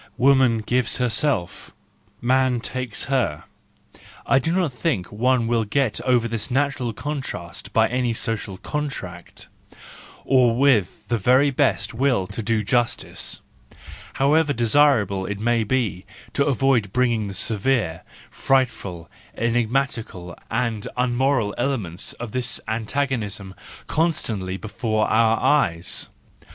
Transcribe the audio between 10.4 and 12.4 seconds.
with the very best will